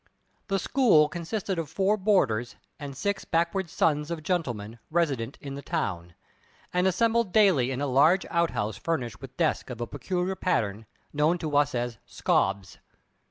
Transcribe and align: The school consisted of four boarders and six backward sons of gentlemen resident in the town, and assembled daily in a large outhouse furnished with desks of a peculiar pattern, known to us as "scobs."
The 0.47 0.57
school 0.57 1.07
consisted 1.07 1.59
of 1.59 1.69
four 1.69 1.95
boarders 1.95 2.55
and 2.79 2.97
six 2.97 3.23
backward 3.23 3.69
sons 3.69 4.09
of 4.09 4.23
gentlemen 4.23 4.79
resident 4.89 5.37
in 5.39 5.53
the 5.53 5.61
town, 5.61 6.15
and 6.73 6.87
assembled 6.87 7.31
daily 7.31 7.69
in 7.69 7.81
a 7.81 7.85
large 7.85 8.25
outhouse 8.31 8.77
furnished 8.77 9.21
with 9.21 9.37
desks 9.37 9.69
of 9.69 9.79
a 9.79 9.85
peculiar 9.85 10.35
pattern, 10.35 10.87
known 11.13 11.37
to 11.37 11.55
us 11.55 11.75
as 11.75 11.99
"scobs." 12.07 12.79